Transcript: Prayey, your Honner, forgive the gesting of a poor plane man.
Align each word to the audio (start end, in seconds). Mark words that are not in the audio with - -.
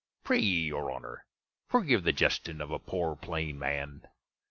Prayey, 0.23 0.39
your 0.65 0.89
Honner, 0.91 1.27
forgive 1.67 2.01
the 2.03 2.11
gesting 2.11 2.59
of 2.59 2.71
a 2.71 2.79
poor 2.79 3.15
plane 3.15 3.59
man. 3.59 4.07